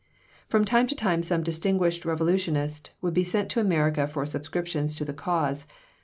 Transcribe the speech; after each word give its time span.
From 0.47 0.65
time 0.65 0.87
to 0.87 0.95
time 0.95 1.21
some 1.21 1.43
distinguished 1.43 2.05
revolutionist 2.05 2.89
would 3.01 3.13
be 3.13 3.23
sent 3.23 3.51
to 3.51 3.59
America 3.59 4.07
for 4.07 4.25
subscriptions 4.25 4.95
to 4.95 5.05
the 5.05 5.13
cause. 5.13 5.67